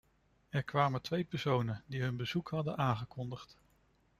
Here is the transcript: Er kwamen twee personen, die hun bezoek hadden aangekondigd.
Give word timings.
Er 0.49 0.63
kwamen 0.63 1.01
twee 1.01 1.23
personen, 1.23 1.83
die 1.87 2.01
hun 2.01 2.15
bezoek 2.17 2.49
hadden 2.49 2.77
aangekondigd. 2.77 3.57